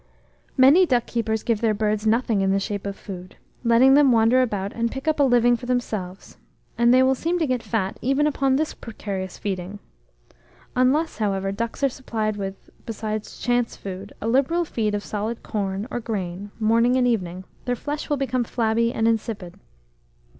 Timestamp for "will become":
18.09-18.43